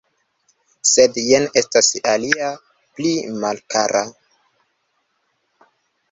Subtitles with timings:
[0.91, 2.47] Sed jen estas alia
[2.99, 3.11] pli
[3.43, 4.01] malkara.